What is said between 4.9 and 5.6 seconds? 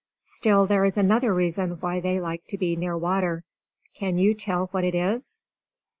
is?